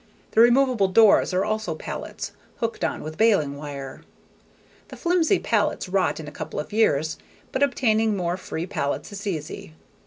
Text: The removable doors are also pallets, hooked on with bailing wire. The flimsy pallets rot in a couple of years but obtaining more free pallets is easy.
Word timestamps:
The 0.31 0.41
removable 0.41 0.87
doors 0.87 1.31
are 1.31 1.45
also 1.45 1.75
pallets, 1.75 2.31
hooked 2.57 2.83
on 2.83 3.03
with 3.03 3.19
bailing 3.19 3.55
wire. 3.55 4.01
The 4.87 4.97
flimsy 4.97 5.37
pallets 5.37 5.87
rot 5.87 6.19
in 6.19 6.27
a 6.27 6.31
couple 6.31 6.59
of 6.59 6.73
years 6.73 7.19
but 7.51 7.61
obtaining 7.61 8.17
more 8.17 8.35
free 8.35 8.65
pallets 8.65 9.11
is 9.11 9.27
easy. 9.27 9.75